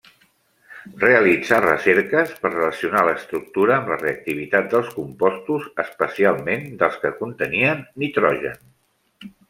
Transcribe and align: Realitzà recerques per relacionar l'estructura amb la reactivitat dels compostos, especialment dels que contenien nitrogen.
Realitzà 1.01 1.59
recerques 1.65 2.31
per 2.45 2.51
relacionar 2.55 3.03
l'estructura 3.09 3.77
amb 3.77 3.93
la 3.93 3.99
reactivitat 4.01 4.73
dels 4.75 4.91
compostos, 4.97 5.71
especialment 5.87 6.69
dels 6.83 6.99
que 7.05 7.17
contenien 7.25 7.89
nitrogen. 8.07 8.63